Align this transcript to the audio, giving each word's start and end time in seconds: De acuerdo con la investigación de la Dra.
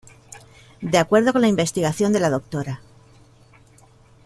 De 0.81 0.97
acuerdo 0.97 1.31
con 1.31 1.43
la 1.43 1.47
investigación 1.47 2.11
de 2.11 2.19
la 2.19 2.31
Dra. 2.31 2.81